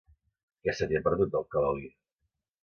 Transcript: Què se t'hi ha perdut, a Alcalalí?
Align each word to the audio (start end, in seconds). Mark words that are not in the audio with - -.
Què 0.67 0.73
se 0.77 0.87
t'hi 0.91 0.97
ha 0.99 1.01
perdut, 1.09 1.37
a 1.37 1.41
Alcalalí? 1.43 1.93